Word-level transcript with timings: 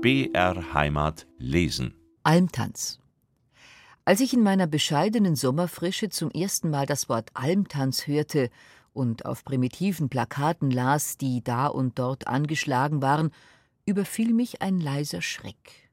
BR 0.00 0.74
Heimat 0.74 1.26
lesen. 1.38 1.92
Almtanz. 2.22 3.00
Als 4.04 4.20
ich 4.20 4.32
in 4.32 4.44
meiner 4.44 4.68
bescheidenen 4.68 5.34
Sommerfrische 5.34 6.08
zum 6.08 6.30
ersten 6.30 6.70
Mal 6.70 6.86
das 6.86 7.08
Wort 7.08 7.30
Almtanz 7.34 8.06
hörte 8.06 8.48
und 8.92 9.26
auf 9.26 9.44
primitiven 9.44 10.08
Plakaten 10.08 10.70
las, 10.70 11.16
die 11.16 11.42
da 11.42 11.66
und 11.66 11.98
dort 11.98 12.28
angeschlagen 12.28 13.02
waren, 13.02 13.32
überfiel 13.86 14.32
mich 14.32 14.62
ein 14.62 14.78
leiser 14.78 15.20
Schreck. 15.20 15.90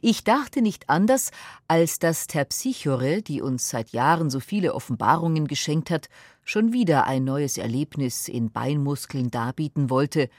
Ich 0.00 0.24
dachte 0.24 0.62
nicht 0.62 0.88
anders, 0.88 1.30
als 1.68 1.98
dass 1.98 2.28
Terpsichore, 2.28 3.20
die 3.20 3.42
uns 3.42 3.68
seit 3.68 3.90
Jahren 3.90 4.30
so 4.30 4.40
viele 4.40 4.72
Offenbarungen 4.72 5.46
geschenkt 5.46 5.90
hat, 5.90 6.08
schon 6.42 6.72
wieder 6.72 7.06
ein 7.06 7.24
neues 7.24 7.58
Erlebnis 7.58 8.28
in 8.28 8.50
Beinmuskeln 8.50 9.30
darbieten 9.30 9.90
wollte 9.90 10.30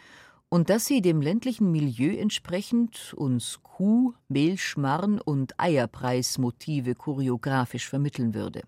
und 0.49 0.69
dass 0.69 0.85
sie 0.85 1.01
dem 1.01 1.21
ländlichen 1.21 1.71
Milieu 1.71 2.15
entsprechend 2.15 3.13
uns 3.13 3.59
Kuh-, 3.63 4.13
Mehlschmarrn- 4.29 5.19
und 5.19 5.59
Eierpreismotive 5.59 6.95
choreografisch 6.95 7.89
vermitteln 7.89 8.33
würde. 8.33 8.61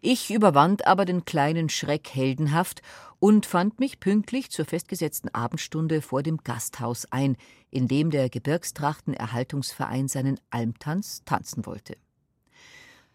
Ich 0.00 0.32
überwand 0.32 0.86
aber 0.86 1.04
den 1.04 1.24
kleinen 1.24 1.68
Schreck 1.68 2.10
heldenhaft 2.12 2.82
und 3.20 3.46
fand 3.46 3.78
mich 3.78 4.00
pünktlich 4.00 4.50
zur 4.50 4.64
festgesetzten 4.64 5.32
Abendstunde 5.32 6.02
vor 6.02 6.24
dem 6.24 6.38
Gasthaus 6.38 7.06
ein, 7.12 7.36
in 7.70 7.86
dem 7.86 8.10
der 8.10 8.28
Gebirgstrachtenerhaltungsverein 8.28 10.08
seinen 10.08 10.40
Almtanz 10.50 11.22
tanzen 11.24 11.64
wollte. 11.64 11.96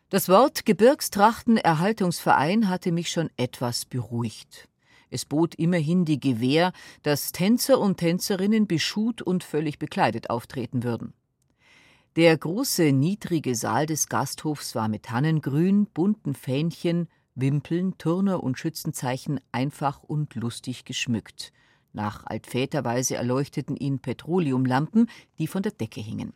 Das 0.09 0.29
Wort 0.29 0.65
Gebirgstrachtenerhaltungsverein 0.65 2.69
hatte 2.69 2.93
mich 2.93 3.11
schon 3.11 3.29
etwas 3.35 3.83
beruhigt. 3.83 4.69
Es 5.09 5.25
bot 5.25 5.55
immerhin 5.55 6.05
die 6.05 6.19
Gewähr, 6.19 6.73
dass 7.03 7.31
Tänzer 7.31 7.79
und 7.79 7.97
Tänzerinnen 7.97 8.67
beschut 8.67 9.21
und 9.21 9.43
völlig 9.43 9.79
bekleidet 9.79 10.29
auftreten 10.29 10.83
würden. 10.83 11.13
Der 12.15 12.35
große, 12.35 12.91
niedrige 12.93 13.53
Saal 13.55 13.85
des 13.85 14.09
Gasthofs 14.09 14.73
war 14.73 14.87
mit 14.87 15.03
Tannengrün, 15.03 15.85
bunten 15.85 16.33
Fähnchen, 16.33 17.07
Wimpeln, 17.35 17.97
Turner 17.99 18.43
und 18.43 18.57
Schützenzeichen 18.57 19.39
einfach 19.51 20.01
und 20.01 20.33
lustig 20.33 20.83
geschmückt. 20.83 21.53
Nach 21.93 22.25
altväterweise 22.25 23.15
erleuchteten 23.15 23.75
ihn 23.75 23.99
Petroleumlampen, 23.99 25.09
die 25.37 25.47
von 25.47 25.61
der 25.61 25.71
Decke 25.71 26.01
hingen. 26.01 26.33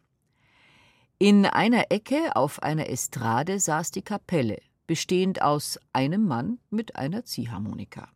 In 1.17 1.45
einer 1.45 1.91
Ecke 1.91 2.35
auf 2.35 2.63
einer 2.63 2.89
Estrade 2.89 3.59
saß 3.59 3.91
die 3.91 4.01
Kapelle, 4.01 4.59
bestehend 4.87 5.41
aus 5.41 5.79
einem 5.93 6.25
Mann 6.25 6.59
mit 6.69 6.95
einer 6.95 7.25
Ziehharmonika. 7.25 8.09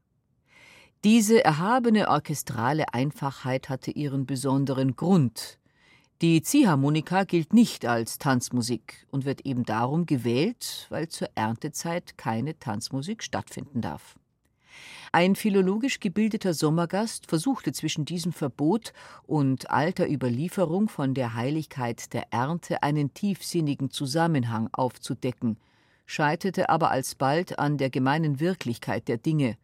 Diese 1.05 1.45
erhabene 1.45 2.09
orchestrale 2.09 2.91
Einfachheit 2.91 3.69
hatte 3.69 3.91
ihren 3.91 4.25
besonderen 4.25 4.95
Grund. 4.95 5.59
Die 6.23 6.41
Ziehharmonika 6.41 7.25
gilt 7.25 7.53
nicht 7.53 7.85
als 7.85 8.17
Tanzmusik 8.17 9.05
und 9.11 9.23
wird 9.23 9.41
eben 9.45 9.65
darum 9.65 10.07
gewählt, 10.07 10.87
weil 10.89 11.07
zur 11.07 11.29
Erntezeit 11.35 12.17
keine 12.17 12.57
Tanzmusik 12.57 13.21
stattfinden 13.21 13.81
darf. 13.81 14.17
Ein 15.11 15.35
philologisch 15.35 15.99
gebildeter 15.99 16.55
Sommergast 16.55 17.27
versuchte 17.27 17.71
zwischen 17.71 18.05
diesem 18.05 18.33
Verbot 18.33 18.91
und 19.27 19.69
alter 19.69 20.09
Überlieferung 20.09 20.89
von 20.89 21.13
der 21.13 21.35
Heiligkeit 21.35 22.13
der 22.15 22.33
Ernte 22.33 22.81
einen 22.81 23.13
tiefsinnigen 23.13 23.91
Zusammenhang 23.91 24.69
aufzudecken, 24.71 25.57
scheiterte 26.07 26.69
aber 26.69 26.89
alsbald 26.89 27.59
an 27.59 27.77
der 27.77 27.91
gemeinen 27.91 28.39
Wirklichkeit 28.39 29.07
der 29.07 29.19
Dinge 29.19 29.55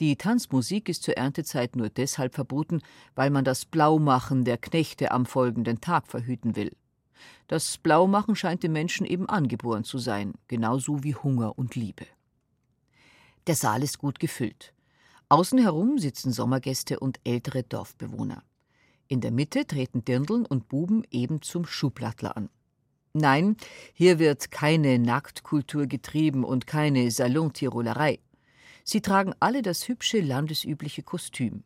die 0.00 0.16
Tanzmusik 0.16 0.88
ist 0.88 1.02
zur 1.02 1.16
Erntezeit 1.16 1.76
nur 1.76 1.90
deshalb 1.90 2.34
verboten, 2.34 2.80
weil 3.14 3.30
man 3.30 3.44
das 3.44 3.66
Blaumachen 3.66 4.44
der 4.44 4.56
Knechte 4.56 5.10
am 5.12 5.26
folgenden 5.26 5.80
Tag 5.80 6.06
verhüten 6.08 6.56
will. 6.56 6.74
Das 7.48 7.76
Blaumachen 7.76 8.34
scheint 8.34 8.62
dem 8.62 8.72
Menschen 8.72 9.04
eben 9.04 9.28
angeboren 9.28 9.84
zu 9.84 9.98
sein, 9.98 10.32
genauso 10.48 11.04
wie 11.04 11.14
Hunger 11.14 11.58
und 11.58 11.76
Liebe. 11.76 12.06
Der 13.46 13.54
Saal 13.54 13.82
ist 13.82 13.98
gut 13.98 14.18
gefüllt. 14.18 14.72
Außen 15.28 15.58
herum 15.58 15.98
sitzen 15.98 16.32
Sommergäste 16.32 16.98
und 16.98 17.20
ältere 17.24 17.62
Dorfbewohner. 17.62 18.42
In 19.06 19.20
der 19.20 19.32
Mitte 19.32 19.66
treten 19.66 20.04
Dirndln 20.04 20.46
und 20.46 20.68
Buben 20.68 21.04
eben 21.10 21.42
zum 21.42 21.66
Schublattler 21.66 22.36
an. 22.36 22.48
Nein, 23.12 23.56
hier 23.92 24.18
wird 24.18 24.50
keine 24.50 24.98
Nacktkultur 24.98 25.86
getrieben 25.86 26.44
und 26.44 26.66
keine 26.66 27.10
Salontirolerei. 27.10 28.20
Sie 28.92 29.02
tragen 29.02 29.34
alle 29.38 29.62
das 29.62 29.86
hübsche 29.86 30.20
landesübliche 30.20 31.04
Kostüm. 31.04 31.62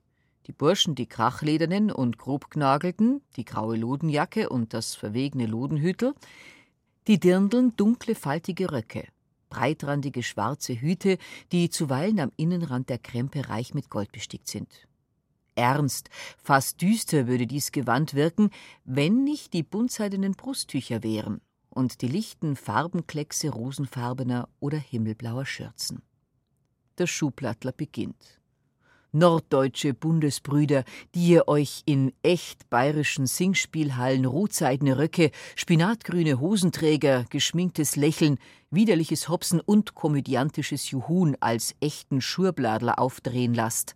Die 0.47 0.53
Burschen 0.53 0.95
die 0.95 1.07
krachledernen 1.07 1.91
und 1.91 2.19
grobgnagelten, 2.19 3.23
die 3.37 3.47
graue 3.47 3.79
Lodenjacke 3.79 4.51
und 4.51 4.75
das 4.75 4.95
verwegene 4.95 5.47
Lodenhütel, 5.47 6.13
die 7.07 7.19
Dirndeln 7.19 7.75
dunkle 7.79 8.15
faltige 8.15 8.71
Röcke, 8.71 9.09
breitrandige 9.49 10.23
schwarze 10.23 10.79
Hüte, 10.79 11.17
die 11.51 11.71
zuweilen 11.71 12.21
am 12.21 12.31
Innenrand 12.37 12.91
der 12.91 12.99
Krempe 12.99 13.49
reich 13.49 13.73
mit 13.73 13.89
Gold 13.89 14.13
bestickt 14.13 14.49
sind. 14.49 14.87
Ernst, 15.55 16.11
fast 16.37 16.83
düster 16.83 17.27
würde 17.27 17.47
dies 17.47 17.73
Gewand 17.73 18.13
wirken, 18.13 18.51
wenn 18.85 19.25
nicht 19.25 19.55
die 19.55 19.63
buntseidenen 19.63 20.33
Brusttücher 20.33 21.03
wären 21.03 21.41
und 21.71 22.03
die 22.03 22.09
lichten 22.09 22.55
Farbenkleckse 22.55 23.49
rosenfarbener 23.49 24.51
oder 24.61 24.77
himmelblauer 24.77 25.47
Schürzen 25.47 26.03
der 26.99 27.07
Schuhplattler 27.07 27.73
beginnt. 27.73 28.41
Norddeutsche 29.15 29.95
Bundesbrüder, 29.95 30.83
die 31.15 31.29
ihr 31.29 31.47
euch 31.47 31.85
in 31.87 32.13
echt 32.25 32.69
bayerischen 32.69 33.29
Singspielhallen 33.29 34.25
rotseidene 34.25 34.99
Röcke, 34.99 35.31
spinatgrüne 35.55 36.41
Hosenträger, 36.41 37.25
geschminktes 37.31 37.95
Lächeln, 37.95 38.39
widerliches 38.71 39.29
Hopsen 39.29 39.61
und 39.61 39.95
komödiantisches 39.95 40.91
Juhun 40.91 41.37
als 41.39 41.77
echten 41.79 42.21
Schurbladler 42.21 42.99
aufdrehen 42.99 43.55
lasst. 43.55 43.95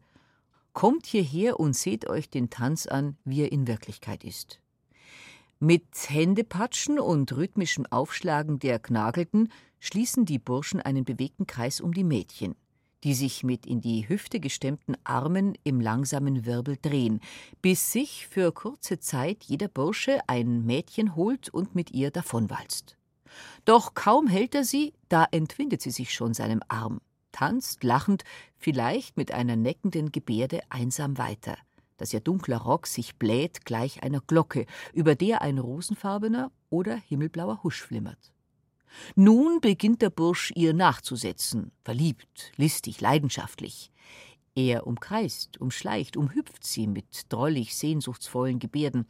Kommt 0.72 1.06
hierher 1.06 1.58
und 1.58 1.74
seht 1.74 2.08
euch 2.08 2.30
den 2.30 2.48
Tanz 2.48 2.86
an, 2.86 3.16
wie 3.24 3.42
er 3.42 3.50
in 3.50 3.66
Wirklichkeit 3.66 4.22
ist. 4.22 4.60
Mit 5.58 5.88
Händepatschen 6.06 7.00
und 7.00 7.32
rhythmischem 7.32 7.86
Aufschlagen 7.86 8.60
der 8.60 8.78
Knagelten 8.78 9.50
schließen 9.80 10.26
die 10.26 10.38
Burschen 10.38 10.80
einen 10.80 11.04
bewegten 11.04 11.48
Kreis 11.48 11.80
um 11.80 11.92
die 11.92 12.04
Mädchen 12.04 12.54
die 13.04 13.14
sich 13.14 13.44
mit 13.44 13.66
in 13.66 13.80
die 13.80 14.08
Hüfte 14.08 14.40
gestemmten 14.40 14.96
Armen 15.04 15.56
im 15.64 15.80
langsamen 15.80 16.46
Wirbel 16.46 16.76
drehen, 16.80 17.20
bis 17.62 17.92
sich 17.92 18.26
für 18.26 18.52
kurze 18.52 18.98
Zeit 18.98 19.44
jeder 19.44 19.68
Bursche 19.68 20.20
ein 20.26 20.64
Mädchen 20.64 21.14
holt 21.14 21.48
und 21.48 21.74
mit 21.74 21.92
ihr 21.92 22.10
davonwalzt. 22.10 22.96
Doch 23.64 23.94
kaum 23.94 24.26
hält 24.26 24.54
er 24.54 24.64
sie, 24.64 24.94
da 25.08 25.26
entwindet 25.30 25.82
sie 25.82 25.90
sich 25.90 26.12
schon 26.12 26.34
seinem 26.34 26.62
Arm, 26.68 27.00
tanzt 27.32 27.84
lachend, 27.84 28.24
vielleicht 28.56 29.16
mit 29.16 29.32
einer 29.32 29.56
neckenden 29.56 30.10
Gebärde 30.10 30.60
einsam 30.70 31.18
weiter, 31.18 31.56
dass 31.98 32.12
ihr 32.12 32.20
dunkler 32.20 32.58
Rock 32.58 32.86
sich 32.86 33.16
bläht 33.16 33.64
gleich 33.64 34.02
einer 34.02 34.20
Glocke, 34.20 34.66
über 34.92 35.14
der 35.14 35.42
ein 35.42 35.58
rosenfarbener 35.58 36.50
oder 36.70 36.96
himmelblauer 36.96 37.62
Husch 37.62 37.82
flimmert. 37.82 38.32
Nun 39.14 39.60
beginnt 39.60 40.02
der 40.02 40.10
Bursch 40.10 40.52
ihr 40.54 40.74
nachzusetzen, 40.74 41.72
verliebt, 41.84 42.52
listig, 42.56 43.00
leidenschaftlich. 43.00 43.90
Er 44.54 44.86
umkreist, 44.86 45.60
umschleicht, 45.60 46.16
umhüpft 46.16 46.64
sie 46.64 46.86
mit 46.86 47.26
drollig 47.28 47.76
sehnsuchtsvollen 47.76 48.58
Gebärden. 48.58 49.06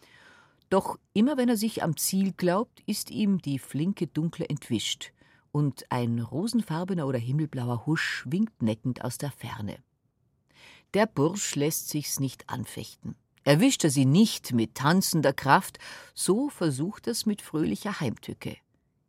Doch 0.69 0.99
immer 1.15 1.37
wenn 1.37 1.49
er 1.49 1.56
sich 1.56 1.83
am 1.83 1.97
Ziel 1.97 2.33
glaubt, 2.37 2.83
ist 2.87 3.11
ihm 3.11 3.39
die 3.41 3.59
flinke 3.59 4.06
Dunkle 4.06 4.49
entwischt, 4.49 5.12
und 5.50 5.91
ein 5.91 6.19
rosenfarbener 6.19 7.06
oder 7.06 7.19
himmelblauer 7.19 7.87
Husch 7.87 8.25
winkt 8.28 8.60
neckend 8.60 9.03
aus 9.03 9.16
der 9.16 9.31
Ferne. 9.31 9.78
Der 10.92 11.07
Bursch 11.07 11.54
lässt 11.54 11.89
sich's 11.89 12.21
nicht 12.21 12.51
anfechten. 12.51 13.16
Erwischt 13.45 13.83
er 13.84 13.91
sie 13.91 14.04
nicht 14.04 14.53
mit 14.53 14.74
tanzender 14.74 15.33
Kraft, 15.33 15.78
so 16.13 16.51
versucht 16.51 17.07
er's 17.07 17.24
mit 17.24 17.41
fröhlicher 17.41 18.01
Heimtücke 18.01 18.59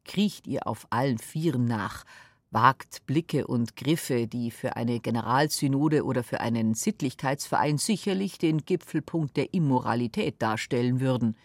kriecht 0.10 0.48
ihr 0.48 0.66
auf 0.66 0.88
allen 0.90 1.20
Vieren 1.20 1.66
nach, 1.66 2.04
wagt 2.50 3.06
Blicke 3.06 3.46
und 3.46 3.76
Griffe, 3.76 4.26
die 4.26 4.50
für 4.50 4.76
eine 4.76 5.00
Generalsynode 5.00 6.04
oder 6.04 6.24
für 6.24 6.40
einen 6.40 6.74
Sittlichkeitsverein 6.74 7.78
sicherlich 7.78 8.40
den 8.40 8.66
Gipfelpunkt 8.66 9.38
der 9.38 9.54
Immoralität 9.54 10.42
darstellen 10.42 11.00
würden, 11.00 11.38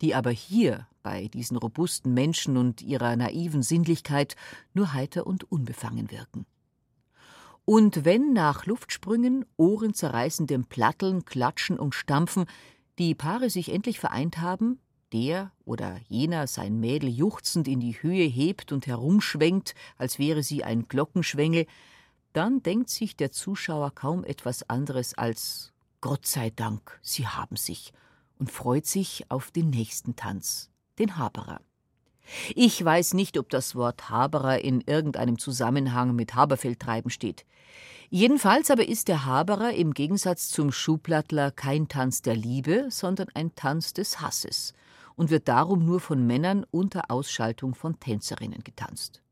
die 0.00 0.14
aber 0.14 0.30
hier 0.30 0.86
bei 1.02 1.26
diesen 1.26 1.56
robusten 1.56 2.14
Menschen 2.14 2.56
und 2.56 2.82
ihrer 2.82 3.16
naiven 3.16 3.64
Sinnlichkeit 3.64 4.36
nur 4.74 4.92
heiter 4.92 5.26
und 5.26 5.50
unbefangen 5.50 6.12
wirken. 6.12 6.46
Und 7.64 8.04
wenn 8.04 8.32
nach 8.32 8.64
Luftsprüngen, 8.64 9.44
ohrenzerreißendem 9.56 10.66
Platteln, 10.66 11.24
Klatschen 11.24 11.80
und 11.80 11.96
Stampfen 11.96 12.44
die 13.00 13.16
Paare 13.16 13.50
sich 13.50 13.72
endlich 13.72 13.98
vereint 13.98 14.40
haben, 14.40 14.78
der 15.12 15.52
oder 15.64 16.00
jener 16.08 16.46
sein 16.46 16.80
Mädel 16.80 17.08
juchzend 17.08 17.68
in 17.68 17.80
die 17.80 18.02
Höhe 18.02 18.24
hebt 18.24 18.72
und 18.72 18.86
herumschwenkt, 18.86 19.74
als 19.96 20.18
wäre 20.18 20.42
sie 20.42 20.64
ein 20.64 20.88
Glockenschwengel, 20.88 21.66
dann 22.32 22.62
denkt 22.62 22.90
sich 22.90 23.16
der 23.16 23.30
Zuschauer 23.30 23.94
kaum 23.94 24.24
etwas 24.24 24.68
anderes 24.68 25.14
als 25.14 25.72
Gott 26.00 26.26
sei 26.26 26.50
Dank, 26.50 26.98
sie 27.02 27.26
haben 27.26 27.56
sich, 27.56 27.92
und 28.38 28.50
freut 28.50 28.86
sich 28.86 29.30
auf 29.30 29.50
den 29.50 29.70
nächsten 29.70 30.16
Tanz, 30.16 30.70
den 30.98 31.16
Haberer. 31.16 31.60
Ich 32.54 32.82
weiß 32.82 33.14
nicht, 33.14 33.38
ob 33.38 33.50
das 33.50 33.74
Wort 33.74 34.08
Haberer 34.10 34.60
in 34.60 34.80
irgendeinem 34.80 35.38
Zusammenhang 35.38 36.14
mit 36.14 36.34
Haberfeldtreiben 36.34 37.10
steht. 37.10 37.44
Jedenfalls 38.10 38.70
aber 38.70 38.86
ist 38.86 39.08
der 39.08 39.24
Haberer 39.24 39.72
im 39.72 39.92
Gegensatz 39.92 40.48
zum 40.48 40.72
Schuhplattler 40.72 41.50
kein 41.50 41.88
Tanz 41.88 42.22
der 42.22 42.36
Liebe, 42.36 42.86
sondern 42.90 43.28
ein 43.34 43.54
Tanz 43.54 43.92
des 43.92 44.20
Hasses 44.20 44.72
und 45.16 45.30
wird 45.30 45.48
darum 45.48 45.84
nur 45.84 46.00
von 46.00 46.26
Männern 46.26 46.64
unter 46.70 47.10
Ausschaltung 47.10 47.74
von 47.74 47.98
Tänzerinnen 47.98 48.62
getanzt. 48.64 49.22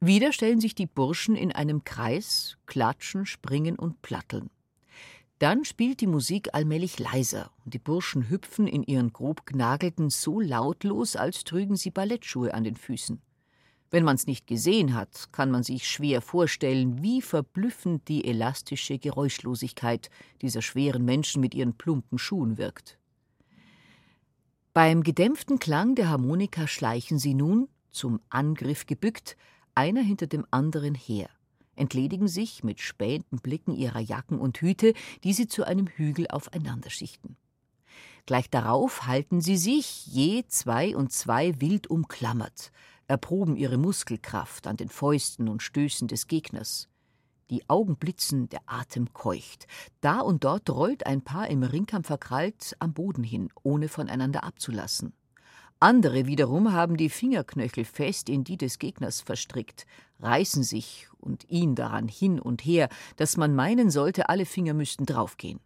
Wieder 0.00 0.32
stellen 0.32 0.60
sich 0.60 0.74
die 0.74 0.86
Burschen 0.86 1.36
in 1.36 1.52
einem 1.52 1.84
Kreis, 1.84 2.56
klatschen, 2.66 3.26
springen 3.26 3.76
und 3.76 4.00
platteln. 4.02 4.50
Dann 5.40 5.64
spielt 5.64 6.02
die 6.02 6.06
Musik 6.06 6.50
allmählich 6.52 6.98
leiser 6.98 7.50
und 7.64 7.72
die 7.72 7.78
Burschen 7.78 8.28
hüpfen 8.28 8.66
in 8.66 8.82
ihren 8.82 9.10
grob 9.10 9.46
gnagelten 9.46 10.10
so 10.10 10.38
lautlos, 10.38 11.16
als 11.16 11.44
trügen 11.44 11.76
sie 11.76 11.90
Ballettschuhe 11.90 12.52
an 12.52 12.62
den 12.62 12.76
Füßen. 12.76 13.22
Wenn 13.90 14.04
man's 14.04 14.26
nicht 14.26 14.46
gesehen 14.46 14.94
hat, 14.94 15.32
kann 15.32 15.50
man 15.50 15.62
sich 15.62 15.88
schwer 15.88 16.20
vorstellen, 16.20 17.02
wie 17.02 17.22
verblüffend 17.22 18.06
die 18.08 18.26
elastische 18.26 18.98
Geräuschlosigkeit 18.98 20.10
dieser 20.42 20.60
schweren 20.60 21.06
Menschen 21.06 21.40
mit 21.40 21.54
ihren 21.54 21.72
plumpen 21.72 22.18
Schuhen 22.18 22.58
wirkt. 22.58 22.98
Beim 24.74 25.02
gedämpften 25.02 25.58
Klang 25.58 25.94
der 25.94 26.10
Harmonika 26.10 26.66
schleichen 26.66 27.18
sie 27.18 27.32
nun, 27.32 27.70
zum 27.90 28.20
Angriff 28.28 28.84
gebückt, 28.84 29.38
einer 29.74 30.02
hinter 30.02 30.26
dem 30.26 30.44
anderen 30.50 30.94
her 30.94 31.30
entledigen 31.80 32.28
sich 32.28 32.62
mit 32.62 32.80
spähenden 32.80 33.38
Blicken 33.38 33.74
ihrer 33.74 34.00
Jacken 34.00 34.38
und 34.38 34.58
Hüte, 34.60 34.94
die 35.24 35.32
sie 35.32 35.48
zu 35.48 35.64
einem 35.64 35.86
Hügel 35.86 36.28
aufeinander 36.28 36.90
schichten. 36.90 37.36
Gleich 38.26 38.48
darauf 38.50 39.06
halten 39.06 39.40
sie 39.40 39.56
sich, 39.56 40.06
je 40.06 40.44
zwei 40.46 40.94
und 40.94 41.12
zwei 41.12 41.60
wild 41.60 41.88
umklammert, 41.88 42.70
erproben 43.08 43.56
ihre 43.56 43.78
Muskelkraft 43.78 44.66
an 44.66 44.76
den 44.76 44.88
Fäusten 44.88 45.48
und 45.48 45.62
Stößen 45.62 46.06
des 46.06 46.28
Gegners. 46.28 46.88
Die 47.50 47.68
Augen 47.68 47.96
blitzen, 47.96 48.48
der 48.48 48.60
Atem 48.66 49.12
keucht. 49.12 49.66
Da 50.00 50.20
und 50.20 50.44
dort 50.44 50.70
rollt 50.70 51.06
ein 51.06 51.22
Paar 51.22 51.48
im 51.48 51.64
Ringkampf 51.64 52.06
verkrallt 52.06 52.76
am 52.78 52.92
Boden 52.94 53.24
hin, 53.24 53.48
ohne 53.64 53.88
voneinander 53.88 54.44
abzulassen. 54.44 55.12
Andere 55.82 56.26
wiederum 56.26 56.74
haben 56.74 56.98
die 56.98 57.08
Fingerknöchel 57.08 57.86
fest 57.86 58.28
in 58.28 58.44
die 58.44 58.58
des 58.58 58.78
Gegners 58.78 59.22
verstrickt, 59.22 59.86
reißen 60.18 60.62
sich 60.62 61.08
und 61.18 61.48
ihn 61.48 61.74
daran 61.74 62.06
hin 62.06 62.38
und 62.38 62.60
her, 62.66 62.90
dass 63.16 63.38
man 63.38 63.54
meinen 63.54 63.90
sollte, 63.90 64.28
alle 64.28 64.44
Finger 64.44 64.74
müssten 64.74 65.06
draufgehen. 65.06 65.58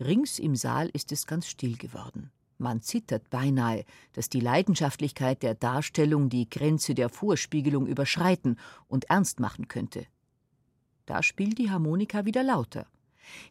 Rings 0.00 0.38
im 0.38 0.56
Saal 0.56 0.88
ist 0.94 1.12
es 1.12 1.26
ganz 1.26 1.46
still 1.46 1.76
geworden. 1.76 2.30
Man 2.56 2.80
zittert 2.80 3.28
beinahe, 3.28 3.84
dass 4.14 4.30
die 4.30 4.40
Leidenschaftlichkeit 4.40 5.42
der 5.42 5.54
Darstellung 5.54 6.30
die 6.30 6.48
Grenze 6.48 6.94
der 6.94 7.10
Vorspiegelung 7.10 7.86
überschreiten 7.86 8.58
und 8.88 9.10
ernst 9.10 9.40
machen 9.40 9.68
könnte. 9.68 10.06
Da 11.04 11.22
spielt 11.22 11.58
die 11.58 11.70
Harmonika 11.70 12.24
wieder 12.24 12.42
lauter. 12.42 12.86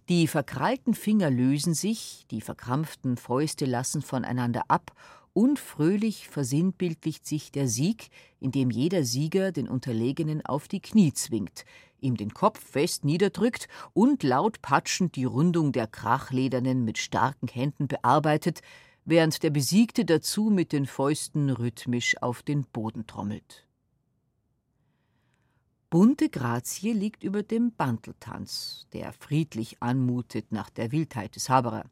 Die 0.09 0.25
verkrallten 0.25 0.95
Finger 0.95 1.30
lösen 1.30 1.75
sich, 1.75 2.25
die 2.31 2.41
verkrampften 2.41 3.18
Fäuste 3.18 3.65
lassen 3.65 4.01
voneinander 4.01 4.63
ab 4.69 4.91
Unfröhlich 5.37 6.29
versinnbildlicht 6.29 7.27
sich 7.27 7.51
der 7.51 7.67
Sieg, 7.67 8.07
indem 8.39 8.71
jeder 8.71 9.03
Sieger 9.03 9.51
den 9.51 9.67
Unterlegenen 9.67 10.45
auf 10.45 10.69
die 10.69 10.79
Knie 10.79 11.11
zwingt, 11.11 11.65
ihm 11.99 12.15
den 12.15 12.33
Kopf 12.33 12.63
fest 12.63 13.03
niederdrückt 13.03 13.67
und 13.91 14.23
laut 14.23 14.61
patschend 14.61 15.17
die 15.17 15.25
Rundung 15.25 15.73
der 15.73 15.87
Krachledernen 15.87 16.85
mit 16.85 16.97
starken 16.97 17.49
Händen 17.49 17.89
bearbeitet, 17.89 18.61
während 19.03 19.43
der 19.43 19.49
Besiegte 19.49 20.05
dazu 20.05 20.45
mit 20.45 20.71
den 20.71 20.85
Fäusten 20.85 21.49
rhythmisch 21.49 22.15
auf 22.21 22.41
den 22.41 22.63
Boden 22.63 23.05
trommelt. 23.05 23.67
Bunte 25.89 26.29
Grazie 26.29 26.93
liegt 26.93 27.25
über 27.25 27.43
dem 27.43 27.73
Banteltanz, 27.73 28.88
der 28.93 29.11
friedlich 29.11 29.83
anmutet 29.83 30.53
nach 30.53 30.69
der 30.69 30.93
Wildheit 30.93 31.35
des 31.35 31.49
Haberer. 31.49 31.83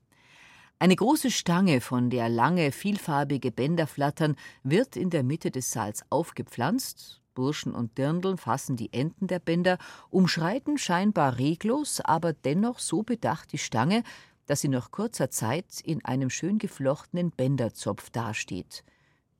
Eine 0.83 0.97
große 0.97 1.31
Stange, 1.31 1.79
von 1.79 2.09
der 2.09 2.27
lange, 2.27 2.73
vielfarbige 2.73 3.53
Bänder 3.53 3.87
flattern, 3.87 4.35
wird 4.63 4.97
in 4.97 5.09
der 5.11 5.23
Mitte 5.23 5.49
des 5.49 5.71
Saals 5.71 6.03
aufgepflanzt. 6.09 7.21
Burschen 7.35 7.73
und 7.73 7.97
Dirndl 7.97 8.35
fassen 8.35 8.75
die 8.75 8.91
Enden 8.91 9.27
der 9.27 9.39
Bänder, 9.39 9.77
umschreiten 10.09 10.77
scheinbar 10.77 11.37
reglos, 11.37 12.01
aber 12.01 12.33
dennoch 12.33 12.79
so 12.79 13.01
bedacht 13.01 13.53
die 13.53 13.59
Stange, 13.59 14.03
dass 14.45 14.59
sie 14.59 14.67
nach 14.67 14.91
kurzer 14.91 15.29
Zeit 15.29 15.79
in 15.85 16.03
einem 16.03 16.29
schön 16.29 16.57
geflochtenen 16.57 17.31
Bänderzopf 17.31 18.09
dasteht, 18.09 18.83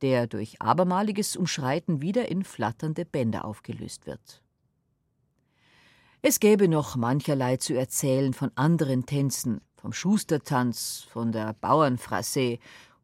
der 0.02 0.28
durch 0.28 0.62
abermaliges 0.62 1.36
Umschreiten 1.36 2.02
wieder 2.02 2.30
in 2.32 2.46
flatternde 2.46 3.04
Bänder 3.04 3.44
aufgelöst 3.44 4.06
wird. 4.06 4.42
Es 6.22 6.40
gäbe 6.40 6.70
noch 6.70 6.96
mancherlei 6.96 7.58
zu 7.58 7.74
erzählen 7.74 8.32
von 8.32 8.50
anderen 8.56 9.06
Tänzen, 9.06 9.60
vom 9.84 9.92
Schustertanz, 9.92 11.06
von 11.10 11.34
der 11.34 11.56
Bauernfrasse, 11.60 12.58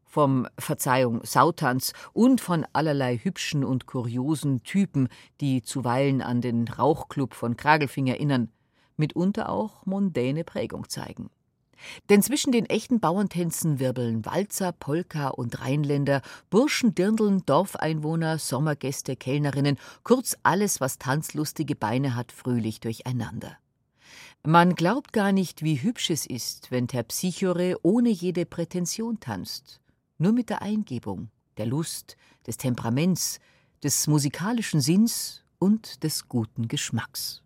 vom 0.06 0.48
Verzeihung 0.58 1.20
Sautanz 1.26 1.92
und 2.14 2.40
von 2.40 2.66
allerlei 2.72 3.18
hübschen 3.18 3.66
und 3.66 3.86
kuriosen 3.86 4.64
Typen, 4.64 5.10
die 5.42 5.62
zuweilen 5.62 6.22
an 6.22 6.40
den 6.40 6.70
Rauchclub 6.70 7.34
von 7.34 7.58
Kragelfing 7.58 8.08
erinnern, 8.08 8.50
mitunter 8.96 9.50
auch 9.50 9.86
mondäne 9.86 10.46
Prägung 10.46 10.88
zeigen. 10.88 11.30
Denn 12.10 12.24
zwischen 12.24 12.54
den 12.54 12.66
echten 12.66 13.02
Bauerntänzen 13.02 13.80
wirbeln 13.80 14.26
Walzer, 14.26 14.72
Polka 14.72 15.28
und 15.28 15.60
Rheinländer, 15.60 16.22
Burschen, 16.50 16.96
Dirndeln, 16.96 17.46
Dorfeinwohner, 17.46 18.38
Sommergäste, 18.38 19.18
Kellnerinnen, 19.18 19.78
kurz 20.06 20.38
alles, 20.44 20.80
was 20.80 20.98
tanzlustige 20.98 21.76
Beine 21.76 22.16
hat, 22.16 22.32
fröhlich 22.32 22.80
durcheinander. 22.80 23.58
Man 24.46 24.76
glaubt 24.76 25.12
gar 25.12 25.34
nicht, 25.34 25.64
wie 25.64 25.82
hübsch 25.82 26.10
es 26.10 26.26
ist, 26.26 26.72
wenn 26.72 26.88
Terpsichore 26.88 27.78
ohne 27.84 28.10
jede 28.10 28.46
Prätension 28.46 29.20
tanzt, 29.20 29.82
nur 30.18 30.32
mit 30.32 30.50
der 30.50 30.62
Eingebung, 30.62 31.30
der 31.58 31.66
Lust, 31.66 32.16
des 32.48 32.56
Temperaments, 32.56 33.40
des 33.84 34.08
musikalischen 34.08 34.80
Sinns 34.80 35.44
und 35.60 36.04
des 36.04 36.30
guten 36.30 36.70
Geschmacks. 36.70 37.44